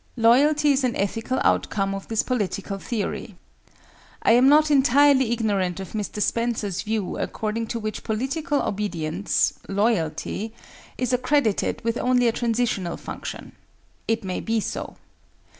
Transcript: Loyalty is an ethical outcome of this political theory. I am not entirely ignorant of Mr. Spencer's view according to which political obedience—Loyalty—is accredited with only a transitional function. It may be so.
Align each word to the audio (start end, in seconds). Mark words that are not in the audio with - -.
Loyalty 0.17 0.71
is 0.71 0.83
an 0.83 0.95
ethical 0.95 1.39
outcome 1.43 1.93
of 1.93 2.07
this 2.07 2.23
political 2.23 2.79
theory. 2.79 3.35
I 4.23 4.31
am 4.31 4.49
not 4.49 4.71
entirely 4.71 5.31
ignorant 5.31 5.79
of 5.79 5.91
Mr. 5.91 6.19
Spencer's 6.19 6.81
view 6.81 7.19
according 7.19 7.67
to 7.67 7.77
which 7.79 8.03
political 8.03 8.63
obedience—Loyalty—is 8.63 11.13
accredited 11.13 11.83
with 11.83 11.99
only 11.99 12.27
a 12.27 12.31
transitional 12.31 12.97
function. 12.97 13.51
It 14.07 14.23
may 14.23 14.39
be 14.39 14.59
so. 14.59 14.95